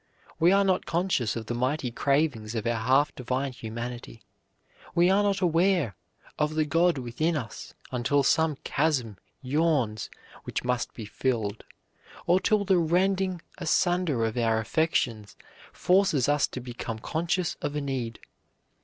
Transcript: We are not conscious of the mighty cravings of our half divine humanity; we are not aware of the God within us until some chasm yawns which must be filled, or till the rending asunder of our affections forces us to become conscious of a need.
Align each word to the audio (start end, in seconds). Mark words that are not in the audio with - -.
We 0.39 0.51
are 0.51 0.63
not 0.63 0.87
conscious 0.87 1.35
of 1.35 1.45
the 1.45 1.53
mighty 1.53 1.91
cravings 1.91 2.55
of 2.55 2.65
our 2.65 2.73
half 2.79 3.13
divine 3.13 3.51
humanity; 3.51 4.23
we 4.95 5.11
are 5.11 5.21
not 5.21 5.41
aware 5.41 5.95
of 6.39 6.55
the 6.55 6.65
God 6.65 6.97
within 6.97 7.37
us 7.37 7.75
until 7.91 8.23
some 8.23 8.55
chasm 8.63 9.19
yawns 9.43 10.09
which 10.43 10.63
must 10.63 10.91
be 10.95 11.05
filled, 11.05 11.65
or 12.25 12.39
till 12.39 12.65
the 12.65 12.79
rending 12.79 13.43
asunder 13.59 14.25
of 14.25 14.37
our 14.37 14.57
affections 14.59 15.35
forces 15.71 16.27
us 16.27 16.47
to 16.47 16.59
become 16.59 16.97
conscious 16.97 17.53
of 17.61 17.75
a 17.75 17.79
need. 17.81 18.19